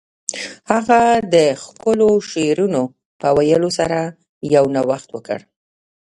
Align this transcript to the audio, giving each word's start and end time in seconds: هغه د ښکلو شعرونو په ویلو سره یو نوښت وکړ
هغه 0.71 1.01
د 1.33 1.35
ښکلو 1.63 2.09
شعرونو 2.29 2.83
په 3.19 3.27
ویلو 3.37 3.69
سره 3.79 3.99
یو 4.55 4.65
نوښت 4.75 5.09
وکړ 5.13 5.39